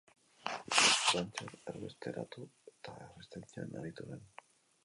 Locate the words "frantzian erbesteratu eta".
0.77-2.97